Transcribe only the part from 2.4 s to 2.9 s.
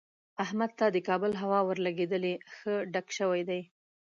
ښه